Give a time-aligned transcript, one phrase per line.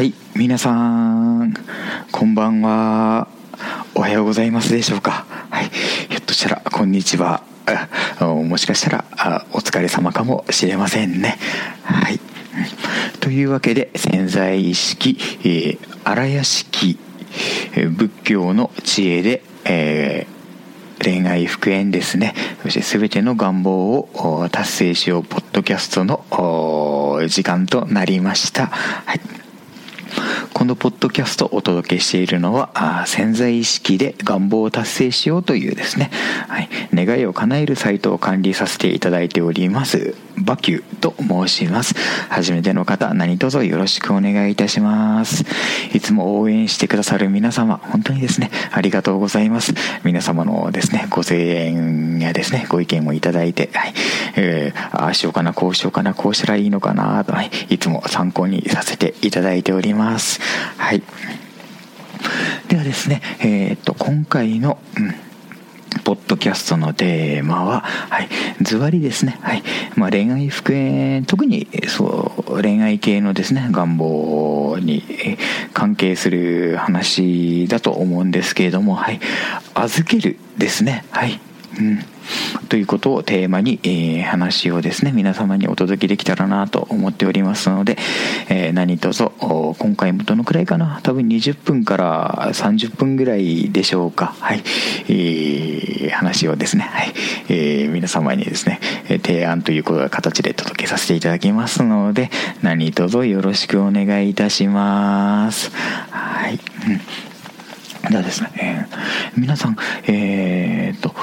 [0.00, 1.52] はい皆さん
[2.10, 3.28] こんばんは。
[3.94, 5.26] おはようございますでしょうか。
[5.50, 7.42] はいひょっとしたらこんにちは。
[8.18, 11.36] もしかしたらお疲れ様かもしれませんね。
[11.82, 12.18] はい
[13.20, 16.98] というわけで潜在意識、えー、荒屋敷、
[17.74, 22.34] 仏教の知恵で、えー、恋愛復縁ですね。
[22.62, 26.24] そして全ての願望を達成しようポッドキャストの
[27.28, 29.20] 時間となりました、はい。
[30.60, 36.10] このポッドキャストをお届けしているのは潜在意識で願望を達成しようというですね、
[36.48, 41.94] はい、願いを叶えるサイトを管理させていただいておりますバキューと申します。
[42.28, 45.44] 初めての方何卒よろしくお願いいたします。
[45.94, 49.74] いつも応援してくださる皆様本当にですねありがとうございます。
[50.04, 53.94] 皆様のですねご声援やですねご意見もいただいて、はい。
[54.36, 60.40] えー、ああしようかなこうしようかなこうしたらいいのかなと、はい、いつも参考にさせていただいております。
[60.76, 61.02] はい。
[62.68, 65.30] ではですねえー、っと今回の、うん
[66.04, 68.28] ポッドキャストのテーマは、はい、
[68.62, 69.62] ズバリですね、はい
[69.96, 75.02] まあ、恋愛復縁特にそう恋愛系のですね願望に
[75.72, 79.20] 関係する話だと思うんですけれども、はい、
[79.74, 81.40] 預けるですね、はい。
[81.82, 81.98] ん、
[82.68, 87.96] ということをテーマに、えー、話をですね皆様にお届けできたらなと思っておりますので、
[88.48, 91.00] えー、何卒今回もどのくらいかな？
[91.02, 94.34] 多分20分から30分ぐらいでしょうか。
[94.40, 94.62] はい、
[95.08, 97.12] えー、話をですね、はい。
[97.48, 102.30] えー、皆様にですね提案ということ形で届けさせていただきますので
[102.62, 105.70] 何卒よろしくお願いいたします。
[106.10, 106.60] はい、うん。
[108.10, 111.14] ではですね、えー、皆さん、えー、っと、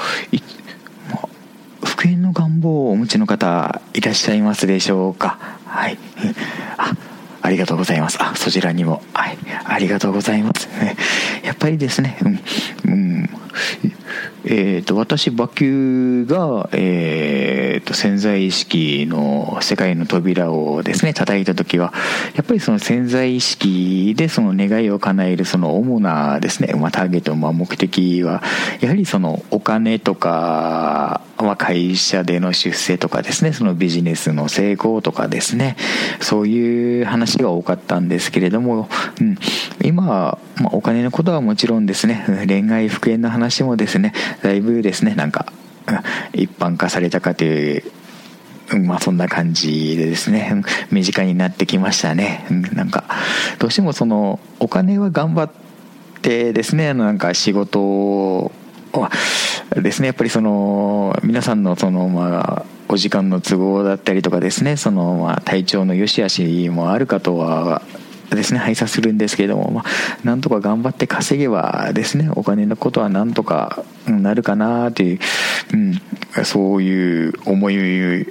[1.98, 5.36] 復縁の願望をお持ちの方いらっしゃいますでしょうか？
[5.66, 5.98] はい。
[6.76, 6.94] あ、
[7.42, 8.18] ありがとうございます。
[8.22, 9.02] あ、そちらにも。
[9.12, 9.38] はい。
[9.64, 10.68] ありがとうございます。
[11.42, 12.40] やっぱりですね、うん、
[12.84, 13.30] うん、
[14.44, 21.92] えーと、私バキューが、えーと、潜在意識の世界の扉をですね叩いた時は
[22.34, 28.42] やっぱりその潜在意識でその願いを叶えるその主なですね、まあ、ターゲット、まあ、目的は
[28.80, 35.76] やはりそのお金とか、まあ、会社での出世とかですねそのビジネスの成功とかですね
[36.20, 38.88] そういう話が多かったんですけれども、
[39.20, 39.36] うん、
[39.84, 40.02] 今、
[40.60, 45.52] まあ、お金のことはもちろんですね恋愛復縁の話もですねだいぶですねなんか。
[46.34, 47.82] 一般化されたかという
[48.84, 50.62] まあそんな感じでですね。
[50.90, 52.46] 身近になってきましたね。
[52.74, 53.04] なんか
[53.58, 55.50] どうしてもそのお金は頑張っ
[56.20, 58.52] てですねなんか仕事
[58.92, 59.10] は
[59.74, 60.08] ですね。
[60.08, 64.76] やっぱりその皆さんのそのまあお時間の都合だったりとかですね。
[64.76, 67.80] そのまあ体調の良し悪しもあるかとは
[68.36, 69.84] ですね、配達するんですけれども、まあ、
[70.24, 75.18] なんとか頑張って稼げばですね、お金のことはなんとかなるかなという、
[75.74, 78.26] うん、そういう思い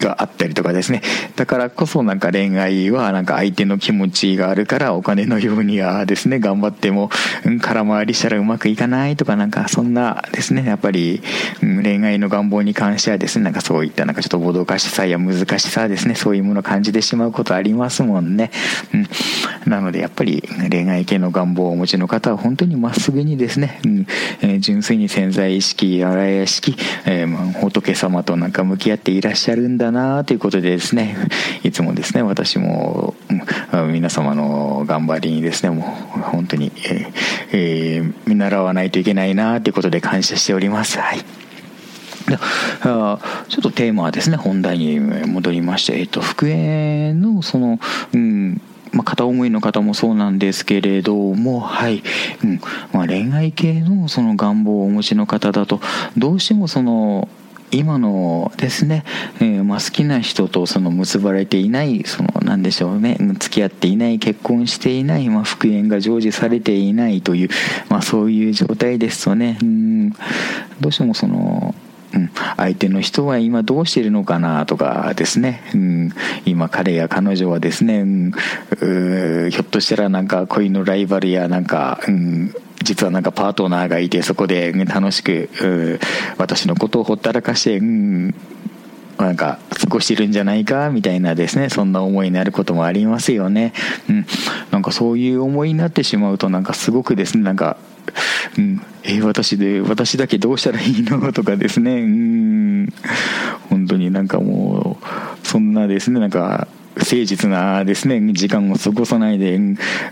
[0.00, 1.02] があったりとかですね。
[1.36, 7.10] だからこそなんか恋愛はなんか相手の気持ちがあるからお金のようにはですね頑張っても、
[7.44, 10.64] うん、空回りしたらうまくいかないとかなんかそんなですね。
[10.64, 11.22] やっぱり、
[11.62, 16.14] うん、恋愛の願望に関してはですねなんかそういったなんかちょっともどかしさや難しさですね。
[16.14, 18.50] そういうものを感じてしまうことありますもんね、
[18.92, 24.06] うん、なのでやっぱり恋愛系の願望をお持ちの方は本当にまっすぐにですね、うん
[24.42, 26.76] えー、純粋に潜在意識荒屋敷、
[27.06, 31.16] えー、仏様となんか向き合っていらっしゃるんだだなということでですね
[31.62, 33.14] いつもですね私も
[33.90, 35.82] 皆様の頑張りにですねも
[36.16, 36.72] う本当に、
[37.52, 40.98] えー、見習わないといけないなということで感謝しております。
[40.98, 41.18] はい
[42.28, 43.14] ちょ
[43.60, 47.78] っとテーマはですね本題に戻りまして、えっと、復縁のその、
[48.12, 48.60] うん
[48.92, 52.02] まあ、片思いの方もそうなんですけれども、はい
[52.44, 52.60] うん
[52.92, 55.80] まあ、恋愛系のその願望をお持ちの方だと
[56.18, 57.30] どうしてもその
[57.70, 59.04] 今のですね、
[59.40, 67.48] えー、まあ、好きな人とその結ばれていないその何でしょうね付き合っていない結婚していない、まあ、復縁が成就されていないという、
[67.88, 69.58] まあ、そういう状態ですとね。
[69.62, 70.10] うん。
[70.80, 71.74] どうしてもその
[72.14, 76.12] うん、相手の人は今どうしているのかなとかですね、うん、
[76.46, 78.30] 今彼や彼女はですね、うん、
[79.50, 82.54] ひょっとしたらなんか恋のライバルやなんか、うん。
[82.80, 85.50] 実はなんかパートナーがいてそこで楽しく
[86.38, 88.28] 私のことをほったらかして、うん、
[89.18, 91.70] なんか過ごしてるんじゃないかみたいなですね。
[91.70, 93.72] そんな思いになることもありますよね、
[94.08, 94.26] うん、
[94.70, 97.76] なんかそういう思いになってしまうとなんかすごくですねなんか、
[98.56, 101.32] うん、えー、私で私だけどうしたらいいの？
[101.32, 102.02] とかですね。
[102.02, 102.92] うん。
[103.70, 106.20] 本当になんかもうそんなですね。
[106.20, 108.20] なんか誠実なですね。
[108.32, 109.60] 時間を過ごさないで。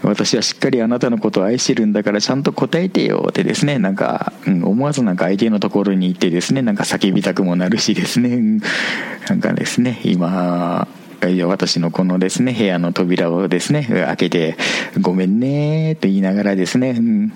[0.03, 3.79] 私はしっかりあなたのことを愛してるんだからちゃんと答えてよってですね。
[3.79, 6.63] なんか、うん、思わずなんか相手のところに行ってですね。
[6.63, 8.61] なんか叫びたくもなるしですね。
[9.29, 10.01] なんかですね。
[10.05, 10.87] 今
[11.47, 14.57] 私のこのですね、部屋の扉をですね、開けて、
[15.01, 17.33] ごめんねと言いながらですね、うん、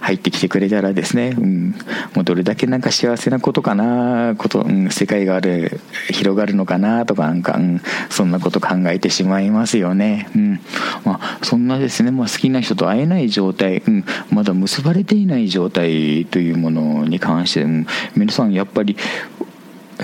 [0.00, 1.70] 入ってきてくれたらですね、うん、
[2.14, 5.80] もうどれだけなんか幸せなことかな、こと、うん、世界がある、
[6.10, 7.80] 広がるのかなとか、なんか、うん、
[8.10, 10.28] そんなこと考えてしまいますよね。
[10.36, 10.60] うん。
[11.04, 17.86] まあ、そんなですね、まあ、好きな人と会えない状態、うん、まだ結ばれていない状態というものに関して、うん、
[18.16, 18.96] 皆さんやっぱり、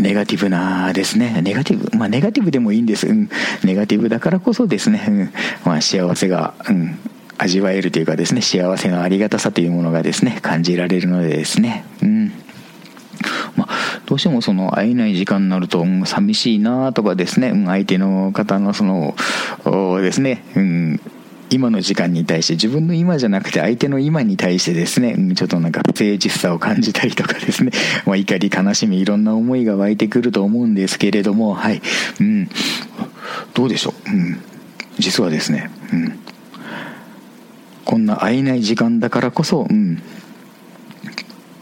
[0.00, 1.40] ネガティブなですね。
[1.42, 1.96] ネガティブ。
[1.96, 3.06] まあ、ネガティブでもいいんです。
[3.06, 3.28] うん。
[3.64, 5.04] ネガティブだからこそですね。
[5.08, 5.32] うん。
[5.64, 6.98] まあ、幸せが、うん。
[7.38, 11.84] 味わえるというかですね、幸せのありがたさというものがですね、感じられるのでですね。
[12.02, 12.32] うん。
[13.56, 19.14] まあ、どうしてもその会えない時間になると、うん、寂しいなとかですね、うん、相手の方のその、
[20.00, 21.00] ですね、うん、
[21.50, 27.72] 今の時間に対して自分の今じゃなくて相手の今に対してですね、ちょっとなんか不誠実さを感じたりとかですね、
[28.06, 31.82] まあ、怒り悲しみいろんな思いが湧いてくると思うんですけれどもはい。
[32.20, 32.48] うん。
[33.54, 34.40] どうでしょう、うん、
[34.98, 36.18] 実はですね、うん、
[37.84, 40.02] こんな会えない時間だからこそ、うん、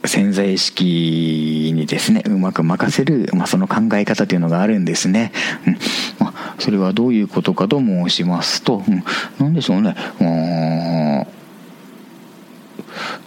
[0.05, 5.33] 潜在意識にですねうまく任せる、まあ、その考え方というのがあるんですね、
[5.67, 5.79] うん、
[6.58, 9.05] それはどういうことかと申しますと、うん、
[9.38, 9.94] 何でしょうね。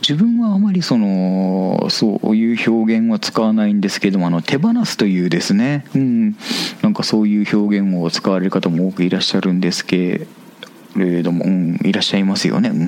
[0.02, 6.36] 自分はあまりそのそういう表現は使わないんですけどもあの手放すというですね、うん、
[6.82, 10.26] なんかそういう表現を使われる方も多くいらっしゃるんですけ
[11.00, 12.80] れども、うん、いらっしゃいますよね、うん、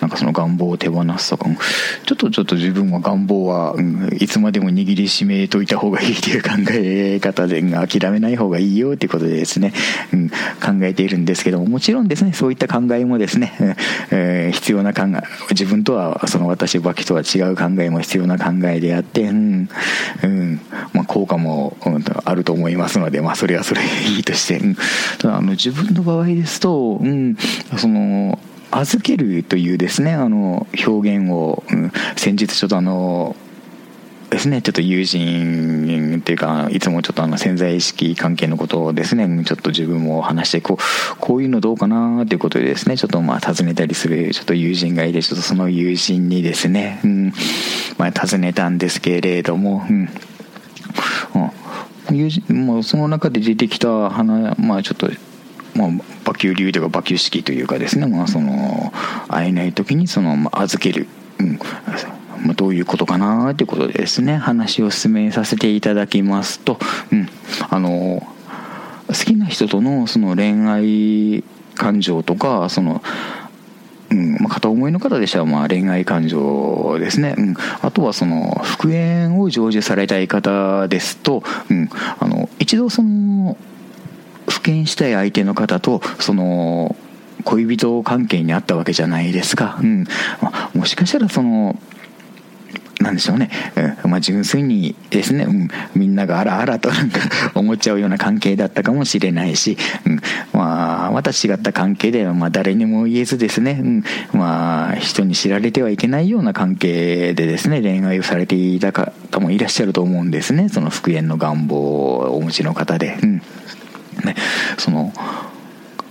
[0.00, 9.72] なんかその願望を手放すとか、うん、ちょっとちょっと自分は願望は、うん、いつまでも握りしめといた方がいいという考え方で、うん、諦めない方がいいよということでですね、
[10.12, 10.36] うん、考
[10.82, 13.52] えているんですけどももちろんですねそういった考えもですね、
[14.10, 19.68] えー、必要な考え自分とはその私バキとは違う考えも必要な考えであって、うん
[20.22, 20.60] うん。
[20.92, 23.82] まあ、効果も、うん、あると思いますので、まあ、それはそれ
[24.16, 24.76] いいとして、うん、
[25.18, 27.36] ただあの自分の場合ですと、うん
[27.76, 28.38] その
[28.70, 33.36] 預けるというですねあの表現を、うん、先日ちょっとあの
[34.30, 47.32] ですね、ちょっと友人っていうか、いつもちょっとあの潜在意識関係のことをですね、ちょっと自分も話して、こう、こういうのどうかなっていうことでですね、ちょっとまあ尋ねたりする、ちょっと友人がいて、ちょっとその友人にですね、うん、
[47.98, 50.08] まあ尋ねたんですけれども、うん、
[52.08, 55.10] うん、友人、もうその中で出てきた花、まあちょっと、
[55.74, 55.90] まあ、
[56.30, 58.92] 馬球流というか馬球式というかですね、まあ、その
[59.28, 61.08] 会えない時にその、まあ、預ける、
[61.40, 61.58] うん。
[62.44, 64.36] まあ、どういうことかなということでですね。
[64.36, 66.78] 話を進めさせていただきますと、
[67.12, 67.28] うん、
[67.68, 68.22] あの
[69.08, 71.44] 好きな人とのその恋愛
[71.74, 73.02] 感情とかその
[74.10, 74.34] うん。
[74.34, 81.88] まあ、片思いの方でしたらまあ恋愛感情ですね、うん、あとはその復縁を成就されたい方ですと、うん、
[82.18, 83.56] あの一度その
[84.60, 86.94] 復権したい相手の方とその
[87.44, 90.04] 恋人関係にあったわけじゃないですか、うん。
[90.42, 91.78] まあ、もしかしたらその
[93.00, 93.50] なんでしょうね、
[94.04, 97.20] うんまあ、純粋にですね、うん、みんながあらあらとなんか
[97.58, 100.20] 思っちゃうような関係だったかもしれないし、うん。
[100.52, 104.04] まあ、また違った関係では、まあ、誰にも言えずですね、うん。
[104.34, 110.68] まあ、人に知られてはいけないような関係でですね恋愛をされていた方もいらっしゃると思うんですね。
[110.68, 113.18] その復縁の願望をお持ちの方で。
[113.22, 113.42] うん。
[114.20, 114.36] ね
[114.78, 115.12] その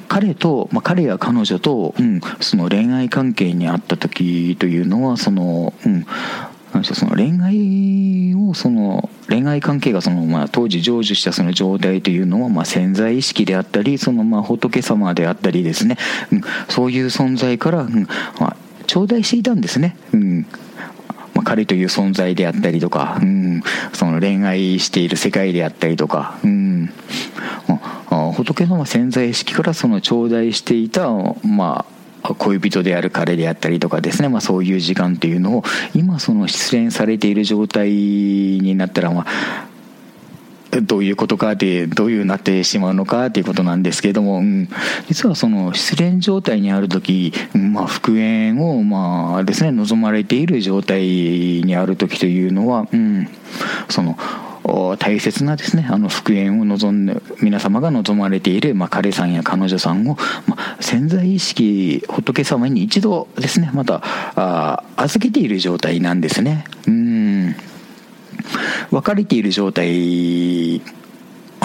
[0.10, 6.06] 彼と、まあ、彼や彼女と、うん、その恋愛関係にあった時というのはその、うん、
[6.84, 15.98] その恋愛をその恋愛関係がその、まあ、当時成就したその状態というのは、まあ、潜在意識であったりその、まあ、仏様であったりですね、
[16.32, 18.08] うん、そういう存在から、うん
[18.40, 19.96] まあ、頂戴していたんですね。
[20.12, 20.48] うん
[21.36, 23.62] ま、彼という存在であったりとか、うん、
[23.94, 26.92] その恋愛している世界であったりとか、うん
[28.32, 31.10] 仏の潜在意識からその頂戴していた、
[31.44, 31.86] ま
[32.24, 35.64] あ、恋人である彼であったりとかですね、まあ、そういう時間っていうのを
[35.96, 39.70] 今その失恋されている状態になったら、まあ、
[40.82, 44.70] どういうことかでどういうなってしまうのかっていうことなんですけれども、うん、
[45.08, 53.28] 実はその失恋状態にある時、まあ、復縁をまあですね望まれている状態にある時というのは、うん、
[53.90, 54.18] その
[55.00, 64.02] 大切なですねあの復縁を望んで皆様が望まれている、まあ、彼さんや彼女さんを、まあ、潜在意識仏様に一度ですねまた
[64.36, 66.66] あ預けている状態なんですね。
[66.88, 67.56] うん。
[68.92, 70.82] 別れている状態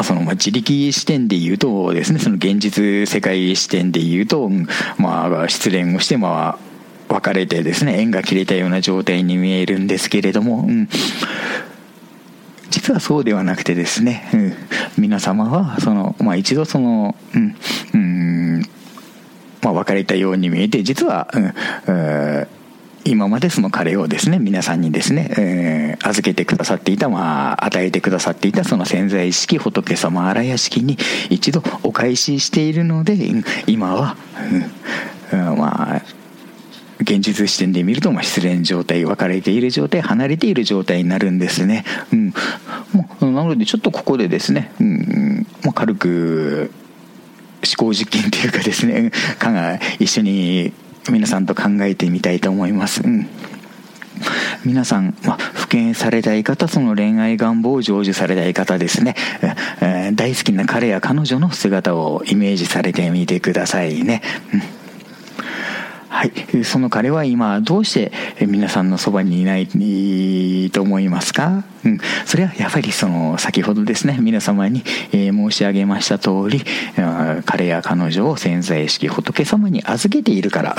[0.03, 4.51] そのまあ自力視点で言うとですねその現実世界視点で言うと、
[4.99, 10.89] まあ、失恋をしてまあ別れてですね縁が切れたような状態に見えるんですけれども、うん、
[12.75, 14.53] 実はそうではなくてですね、うん、
[14.99, 17.57] 皆様はその、まあ、一度その、うん、
[17.95, 18.63] うん
[19.63, 21.29] まあ、別れたように見えて実は、
[21.87, 22.49] うん、
[23.05, 30.99] 今までその彼をですね皆さんにですね、えー、預けてくださっていた、まあ、与えてくださっていたその潜在意識仏様荒屋敷に
[31.31, 33.17] 一度お返ししているので
[33.69, 34.17] 今は、
[35.33, 36.03] うん、まあ
[37.01, 45.47] 現実視点で見ると、まあ、失恋状態別れている状態離れている状態になるんですね、うん、なのでちょっとここでですね、うん。
[45.65, 46.71] まあ、軽く
[47.65, 49.11] 思考実験というかですね。
[49.99, 50.73] 一緒に
[51.11, 53.29] 皆さんと考えてみたいと思います、うん、
[54.65, 59.15] 皆さん、まあ、復権されたい方その恋愛願望を成就されたい方ですね、
[59.81, 64.23] えー、大好きな彼や彼女の姿をイメージされてみてくださいね、
[64.53, 64.84] うん。
[66.09, 68.13] はい、その彼は今どうして
[68.47, 74.83] 皆さんのそばにいないと思いますか、うん、それはやはりその先ほどですね皆様に、
[75.13, 76.63] 申し上げました通り
[77.45, 80.77] 彼や彼女を潜在意識仏様に預けているから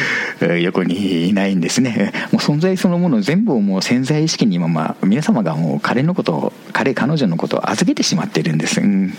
[0.58, 2.12] 横にいないんですね。
[2.32, 9.14] もう存在そのもの全部をもう潜在意識に今、ま、皆様がもう彼のことを彼彼女のことを預けてしまっているんです、うん。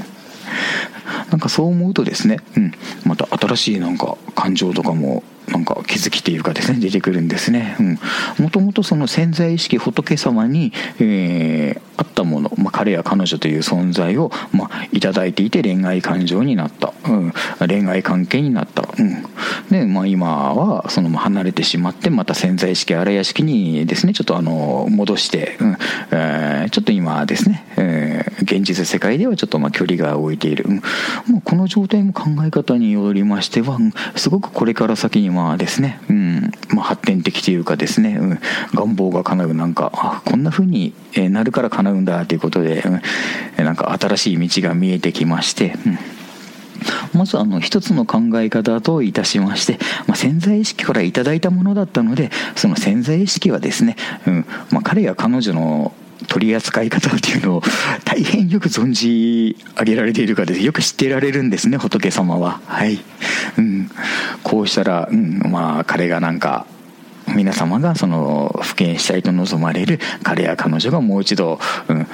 [1.29, 2.73] なんかそう思うとですね、うん、
[3.05, 7.75] また新しいなんか感情とかもなんか気づきというかですね出てくるんですね。
[8.39, 17.33] もともとその潜在意識仏様に、えー、あったもの、まあ、彼や彼女という存在を、まあ、いただいていて恋愛感情になった、うん、
[17.67, 19.23] 恋愛関係になった、うん。
[19.69, 25.77] でまあ、今はその離れてしまってまた潜在意識荒屋敷にですねちょっとあの戻して、うん。
[26.11, 36.51] えー、ちょっと今ですね、えー、現実世界ではちょっとまあ距離が置いている、うん、もうこの状態も考え方によりましては、うん、すごくこれから先にまあですね、うん。
[36.75, 38.39] まあ、発展的というかですね、うん、
[38.73, 42.83] 願望が叶うなんかあこんな風になるから叶うんだということで、
[43.57, 45.97] うん、なんか新しい道が見えてきまして、うん。
[47.17, 53.95] まずあの一つの考え方といたしまして、まあ、潜在意識からいいたものだったのでその潜在意識はですね、
[54.27, 54.45] うん。
[54.71, 55.93] まあ、彼や彼女の
[56.27, 57.63] 取り扱い方っていうのを
[58.05, 60.61] 大変よく存じ上げられているかです。
[60.61, 62.59] よく知ってられるんですね仏様は。
[62.65, 62.99] はい、
[63.57, 63.89] うん、
[64.43, 66.65] こうしたら、うん、まあ彼がなんか
[67.35, 72.07] 皆様がその復権したいと望まれる彼や彼女がもう一度、うん、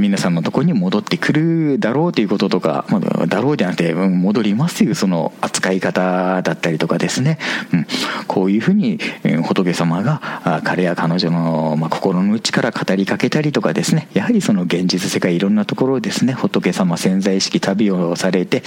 [0.00, 7.38] 皆さんのところに戻ってくるだろうということとか、ま、だろうじゃなくて、うん、戻りますというその扱い方だったりとかですね、
[7.72, 7.86] うん、
[8.26, 8.98] こういうふうに、
[9.42, 14.08] 仏様が彼や彼女の、ま、心の内から語りかけたりとかですね。
[14.14, 18.62] やはりその現実世界いろんなところをですね仏様潜在意識旅をされて、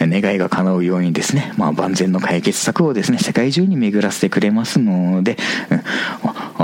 [0.00, 5.36] うん、願いが叶うようにですね、まあ、万全の解決策をですね世界中に巡らせてくれますのでので、
[5.70, 5.74] う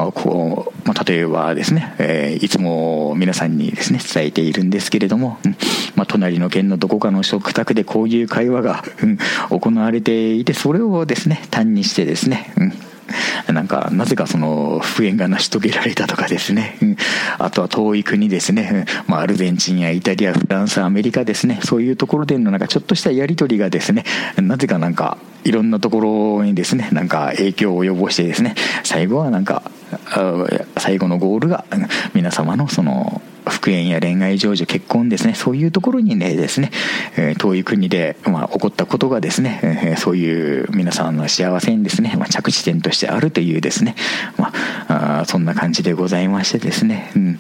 [0.08, 5.56] ん、こう、まあ、例えばですね、えー、いつも皆さんにですね、伝えているんですけれども、うん
[5.97, 9.18] まあ、隣の県のどこかの食卓でこういう会話が、うん、
[9.58, 12.73] 行われていて、それをですね、単にしてですね、うん
[13.52, 16.76] なんか、なぜかその、復縁が成し遂げられたとかですね。
[17.38, 18.85] あとは遠い国ですね。
[19.06, 21.61] まあ、アルゼンチンやイタリア、フランス、アメリカですね。
[21.64, 24.04] そういうところでのなんかちょっとしたやりとりがですね、
[24.37, 25.16] なぜかなんか、
[25.48, 29.62] いろんなところにですね、なんか影響を及ぼしてですね、最後はなんか、
[30.76, 31.64] 最後のゴールが
[32.12, 36.70] 皆様のその、復縁や恋愛成就、結婚ですね、そういうところにね、ですね、
[37.16, 43.94] え遠い国で、まあ、起こったことがですね、えそういう皆さんの幸せにですね、まあ、着地点としてあるというですね、
[44.36, 44.52] ま
[44.88, 47.38] あ、あそんな感じでございましてですね、うん。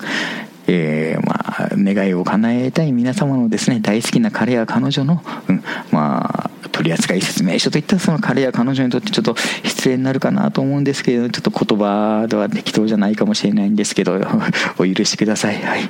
[0.66, 14.20] えー、まあ、願いを叶えたい皆様のですね、大好きな彼や彼女の、うん、まあ、取扱説明書といったその彼や彼女にとってちょっと失礼になるかなと思うんですけどちょっと言葉では適当じゃないかもしれないんですけど
[14.78, 15.56] お許しください。
[15.56, 15.88] はい。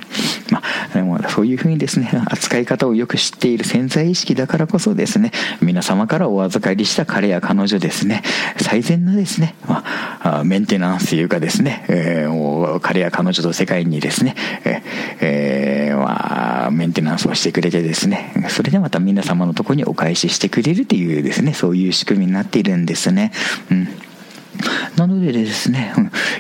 [0.51, 5.31] まあでもそういうふうにですね扱い方をよく知っている潜在意識だからこそですね
[5.61, 8.23] 皆様からお預かりした彼や彼女ですね
[8.57, 9.85] 最善なですね、ま
[10.23, 14.35] あ、メンテナンスというかですね、えー、彼や彼女と世界にですね、
[15.21, 23.33] えー、まあメンテナンスをしてくれてですねそれでまた皆様のところにお返ししてくれるるというですね、そういう仕組みになっているんですね。
[23.71, 23.89] うん。
[24.97, 25.93] なのでですね、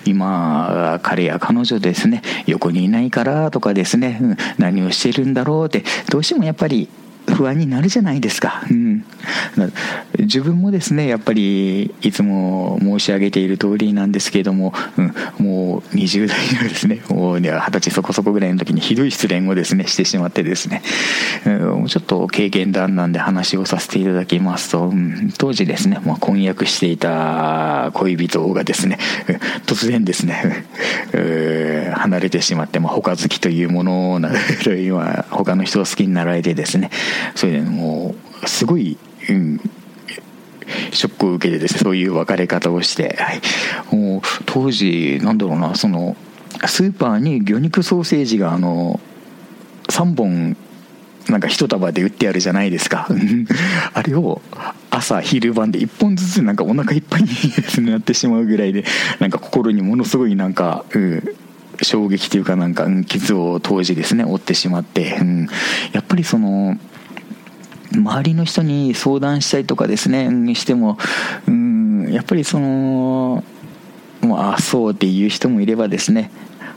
[0.04, 4.20] 今、彼や彼女ですね、横にいないからとかですね、
[4.58, 6.88] 何をしてるんだろうって、どうしてもやっぱり
[7.34, 8.62] 不安になるじゃないですか。
[8.70, 9.04] うん。
[10.18, 20.82] 自分もですねやっぱりいつも申し上げている通りなんですけれども、うん、もう20代のですねもう二十歳そこそこぐらいの時にひどい失恋をですねしてしまってですね、
[21.46, 28.98] うん、ちょっと経験談なんで話をさせていただきますと、うん、当時ですね、まあ、婚約していた恋人がですね
[29.66, 30.66] 突然ですね
[31.94, 34.30] 離れてしまって、まあ、他好きというものな
[34.78, 36.90] 今他の人を好きになられてですね
[37.34, 38.96] それでもうすごい、
[39.28, 39.60] うん、
[40.92, 43.40] ショックを受けてですねそういう別れ方をして、はい、
[43.94, 46.16] もう当時なんだろうなその
[46.66, 49.00] スーパーに魚肉ソーセージがあの
[49.88, 50.56] 3本
[51.28, 53.06] なんか一束で売ってあるじゃないですか。
[53.92, 54.40] あれを
[54.90, 58.84] 朝昼晩で1本ずつなんかお腹いっぱいになってしまうぐらいで
[59.20, 61.22] なんか心にものすごいなんか、うん、
[61.82, 65.46] 衝撃というかなんか、うん、傷を当時ですね負ってしまって、うん、
[65.92, 66.78] やっぱりその
[67.92, 70.98] 周りの人に相談したりとかですね、にしても、
[71.46, 73.44] うん、やっぱりその、
[74.20, 76.30] もう、あ、そうっていう人もいればですね、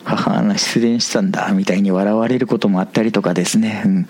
[0.03, 4.07] 母が失恋したんだみたいに笑われることもあったりとかですね、うん、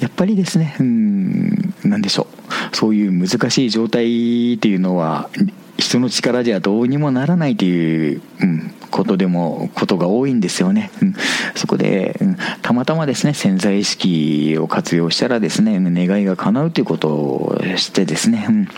[0.00, 2.26] やっぱりですね、うん、なんでしょ
[2.72, 5.30] う、そういう難しい状態っていうのは、
[5.76, 10.90] 人の力じゃどうにもならないという、うん、ことでも、ことが多いんですよね。
[11.02, 11.14] うん、
[11.54, 18.68] そこで、うん、たまたまですね、潜在意識を活用したらですね、願いが叶うということをしてですね、うん、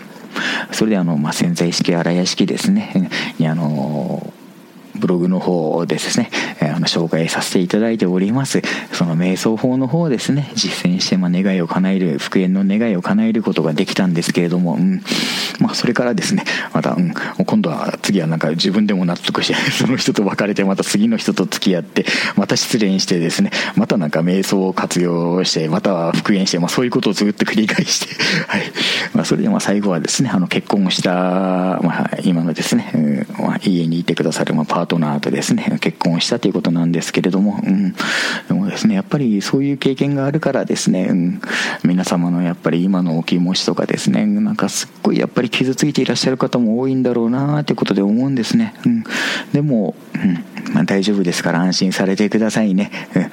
[0.71, 4.33] それであの、まあ、潜在意識、荒屋敷ですね、にあの、
[5.01, 6.29] ブログの方でですね、
[6.61, 8.61] あの紹介させていただいております。
[8.93, 15.01] その瞑想法の方ですね、実践して、まあ、願いを叶える、復縁の願いを叶えることができたんですけれども、うん、
[15.59, 16.43] まあ、それからですね、
[16.73, 22.05] また、うん、今度は次はなんか自分でも納得して、 その人と別れて、また次の人と付き合って、
[22.35, 28.07] また失恋してですね、またなんか瞑想を活用して、または復縁して、まあ、そういうことをずっと繰り返して、
[28.47, 28.63] はい。
[29.13, 37.93] まあ、それでまあ最後はですね、あの結婚した、まあ、今のですね、うんまあ、家にいてくださる、まあ、パートナーとですね、 結婚したということなんですけれども、うん、
[38.47, 41.41] でもですね、やっぱりそういう経験があるからですね、うん、
[41.83, 48.73] 皆様のやっぱり今のお気持ちとかですね、なんかすっごいやっぱり傷ついていらっしゃる方も多いんだろうなということで思うんですね。
[48.85, 49.03] うん、
[49.53, 50.43] でも、うん。
[50.73, 52.91] まあ、大丈夫ですから安心されてくださいね。
[53.15, 53.25] うん。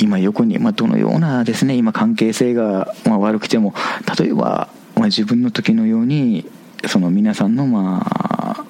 [0.00, 3.74] 今横に、まあ、どのようなですね今関係性が、まあ、悪くても
[4.18, 6.48] 例えば、まあ、自分の時のように
[6.86, 8.64] その皆さんのまあ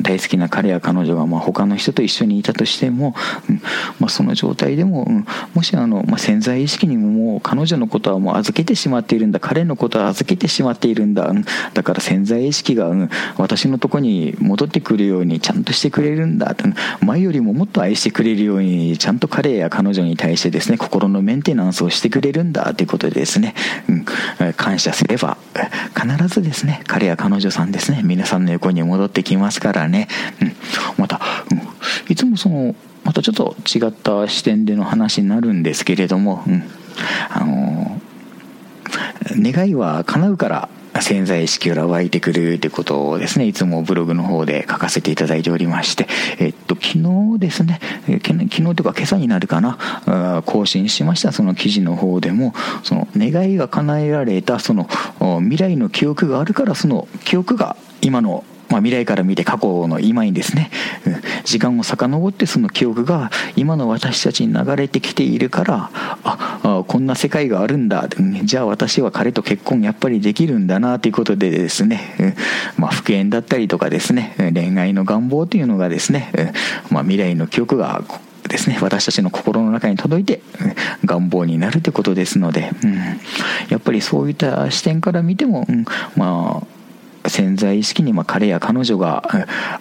[0.00, 3.14] 大好きな彼や彼女がまあ他の人と一緒にいたとしても、
[3.48, 3.62] うん
[3.98, 16.64] まあ、その状態でも、うん、もしあの、まあ、潜在意識にももう彼女のことはもう預けてしまっているんだ彼のことは預けてしまっているんだ、うん、だから潜在意識が、うん、私のとこに戻ってくるようにちゃんとしてくれるんだと
[17.04, 23.54] 前よりももっと愛してくれるようにちゃんと彼や彼女に対してですね心のメンテナンスをしてくれるんだということでですね、
[23.88, 23.92] う
[24.48, 25.38] ん、感謝すれば
[25.94, 30.08] 必ずですね彼や彼女さんですね皆さんの横に戻ってきますからねね、
[30.40, 30.52] うん、
[30.98, 31.20] また、
[31.50, 36.62] うん、いつもそのまたちょっと違った視点での話になるんですけれども、うん、
[37.30, 38.00] あの
[39.30, 40.68] 願いは叶うから
[41.02, 46.06] 潜在意識から湧いてくるってことをですね、いつもブログの方で書かせていただいておりまして、
[46.38, 47.80] えっと、昨日ですね、
[48.24, 51.32] 昨日というか今朝になるかな、更新しました。
[51.32, 54.88] その記事の方でも、その願いが叶えられたその
[55.40, 60.70] 未来の記憶があるからその記憶が今のまあ、未来から見て過去の今にですね、
[61.44, 68.08] 時間を遡ってその記憶が今の私たちに流れてきているからああこんな世界があるんだ
[68.44, 72.34] じゃあ私は彼と結婚やっぱりできるんだなということでですね、
[72.76, 76.52] まあ、復縁だったりとかですね恋愛の願望というのがですね、
[76.90, 78.02] まあ、未来の記憶が
[78.48, 80.40] ですね私たちの心の中に届いて
[81.04, 82.94] 願望になるということですので、うん、
[83.68, 85.84] やっぱりそういった視点から見ても、うん、
[86.16, 86.75] まあ
[87.28, 89.22] 潜在意識にま彼や彼女が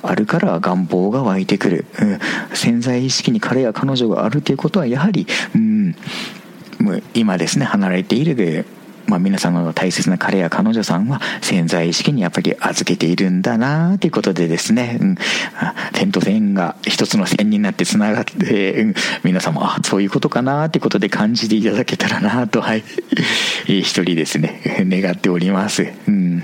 [0.02, 1.86] あるから願望が湧いてくる、
[2.54, 5.96] 潜在意識に彼や彼女があるということはやはり、うん、
[7.14, 8.36] 今ですね離れている。
[8.36, 8.66] で
[9.08, 15.18] まあ、皆さんの大切な彼や彼女さんは潜在意識にやっぱり預けているんだなということでですね、うん、
[15.94, 22.84] 点と点が一つの線になってつながって、うん、皆さんもあそういうことかなということで感じていただけたらなと、はい、
[23.68, 25.88] 一人ですね願っております。
[26.08, 26.44] うん。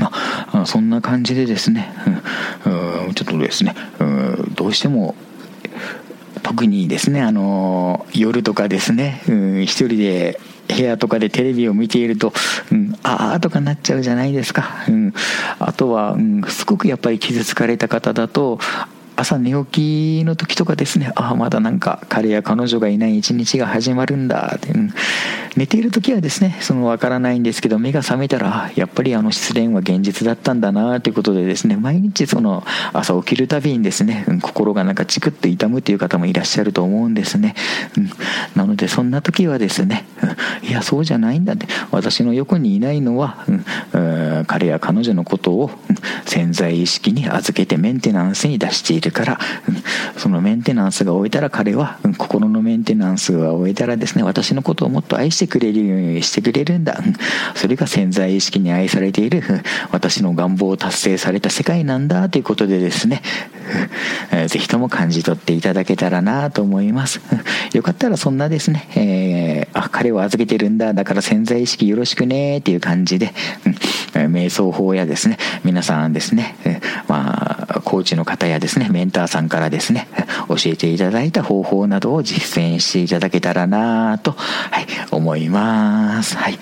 [0.00, 1.92] あそんな感じでですね、
[2.66, 5.14] うん、ちょっとですね、うん、どうしても
[6.42, 12.32] 特にですね、あの夜とかですね、うん、一人で部屋とかでテレビを見ていると、
[12.70, 14.84] うん、ああとかなっちゃうじゃないですか。
[14.88, 15.14] うん、
[15.58, 18.58] あとは、うん、すごくやっぱり傷つかれた方だと、
[19.16, 24.90] 朝寝起きの時とかですねああまだなんか彼や彼女がいない一日が始まるんだって、うん、
[25.56, 37.54] 寝ている時はですねその分からないんですけど目が覚めたらやっぱりあの失恋は現実だったんだなということでですね毎日その朝起きるたびにですね、うん、心がなんかチクッと痛むっていう方もいらっしゃると思うんですね、
[37.96, 38.10] うん、
[38.56, 40.06] なのでそんな時はですね、
[40.62, 43.44] うん、いやそうじゃないんだって私の横にいないのは、
[43.92, 45.70] うん、彼や彼女のことを
[46.24, 49.38] 潜在意識に預けてメンテナンスに出しているから、
[50.16, 57.00] そのメンテナンスが終えたら彼は、心のメンテナンスが終えたらですね私のことをもっと愛してくれるようにしてくれるんだ、
[57.54, 59.42] それが潜在意識に愛されている。
[59.90, 62.28] 私の願望を達成された世界なんだ。
[62.28, 63.22] ということでですね。
[64.48, 67.20] ぜひとも感じ取っていただけたらなと思います。
[67.72, 70.94] よかったらそんなですね、えー、あ彼を預けてるんだ。
[70.94, 72.58] だから潜在意識よろしくね。
[72.58, 73.32] っていう感じで、
[74.12, 75.38] 瞑想法やですね。
[75.64, 76.56] 皆さんですね、
[77.08, 77.41] まあ、
[77.92, 80.08] コーチの方やですねメンターさんからですね
[80.48, 86.38] 教えていただいた方法などを実践していただけたらなと、はい、思います。
[86.38, 86.58] はい、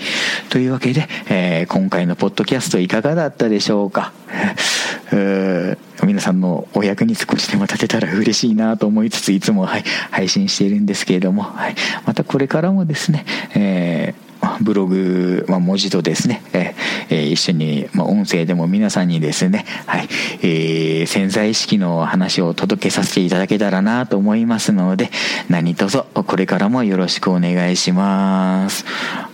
[0.49, 4.11] というわけで、えー、今回のポッドキャストいかがだったでしょうか？
[6.03, 14.30] 皆さんのお役に少しでも立てたら嬉しいなと思いつついつも、はい、配信しているんですけれども、はい、またこれからもですね、えー
[14.61, 20.09] ブログ、まあ、文字とですね、えー、一緒に、まあ、音声でも皆さんにですね、はい、
[20.43, 25.11] えー、潜在意識の話を届けさせていただけたらなと思いますので、
[25.49, 28.85] 何卒これからもよろしくお願いします。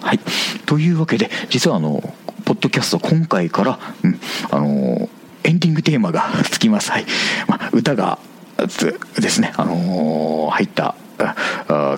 [0.01, 0.21] はい。
[0.67, 2.03] というわけで、実はあの、
[2.45, 5.09] ポッドキャスト今回から、うん、あの、
[5.43, 6.91] エンディングテーマがつきます。
[6.91, 7.07] はい。
[7.49, 8.19] まあ、歌が、
[8.57, 10.95] ですね、あのー、入った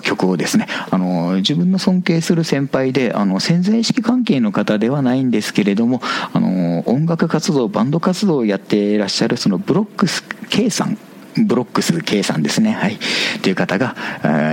[0.01, 0.67] 曲をですね。
[0.89, 6.01] あの自分の尊敬する先輩であの潜在意識関係の方ではないんですけれども
[6.33, 10.97] あの音楽活動バンド活動をやっていらっしゃるそのブロックス K さん
[11.37, 12.71] ブロックス K さんですね。
[12.71, 12.97] はい。
[13.41, 13.95] という方が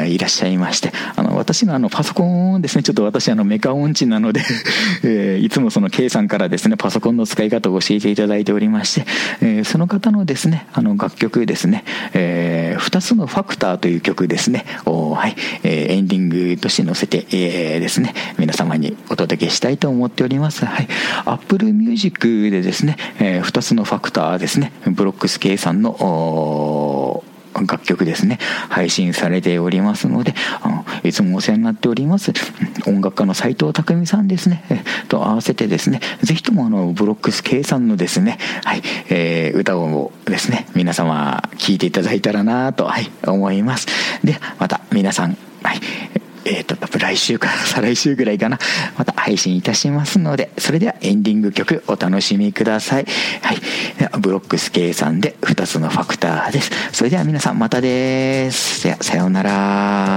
[0.06, 4.42] いらっしゃいまして、あの、私のあの、パソコンですね、ちょっと私あの、メカ音痴なので
[5.04, 9.06] えー、いつもその K さんからですね、パソコンの使い方を教えていただいておりまして、
[9.40, 20.64] えー、その方のですね、あの、楽曲ですね、えー、2つのファクターという曲ですね、を、はい、えー、エンディングとして載せて、えー、ですね、皆様にお届けしたいと思っております。
[20.64, 20.88] はい。
[21.24, 25.96] Apple Music でですね、えー、2つのファクターですね、ブロックス K さんの、
[27.64, 32.32] 楽曲ですね、配信されておりますので、あのいつもお世話になっております、
[32.86, 34.62] 音楽家の斎藤匠さんですね、
[35.08, 43.86] と合わせてですね、ぜひともあの、ブロックス K さんのですね、はい、えー、歌をですね、皆様聴いていただいたらなと、はい、思います。
[44.24, 45.80] で、また皆さん、はい、
[46.46, 48.58] えっ、ー、と、来週か 再来週ぐらいかな、
[48.96, 53.06] また配信いたしますので、それではエンディング曲お楽しみください。
[53.42, 53.58] はい。
[54.20, 56.70] ブロックス計算で2つのファクターです。
[56.92, 58.84] それでは皆さんまたです。
[58.84, 60.15] では、さようなら。